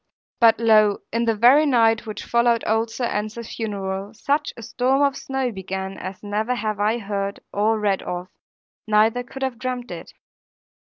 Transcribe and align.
But 0.39 0.59
lo, 0.59 1.01
in 1.13 1.25
the 1.25 1.35
very 1.35 1.67
night 1.67 2.07
which 2.07 2.25
followed 2.25 2.63
old 2.65 2.89
Sir 2.89 3.05
Ensor's 3.05 3.55
funeral, 3.55 4.15
such 4.15 4.51
a 4.57 4.63
storm 4.63 5.03
of 5.03 5.15
snow 5.15 5.51
began 5.51 5.95
as 5.99 6.23
never 6.23 6.55
have 6.55 6.79
I 6.79 6.97
heard 6.97 7.39
nor 7.53 7.79
read 7.79 8.01
of, 8.01 8.27
neither 8.87 9.21
could 9.21 9.43
have 9.43 9.59
dreamed 9.59 9.91
it. 9.91 10.13